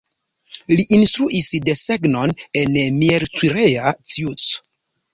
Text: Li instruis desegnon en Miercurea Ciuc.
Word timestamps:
Li 0.79 0.85
instruis 0.97 1.51
desegnon 1.69 2.35
en 2.65 2.77
Miercurea 3.05 3.97
Ciuc. 4.15 4.53